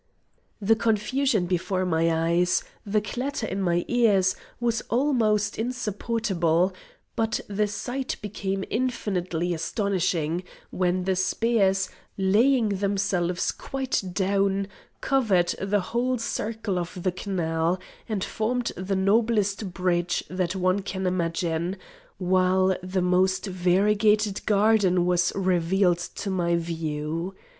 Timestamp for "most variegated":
23.03-24.43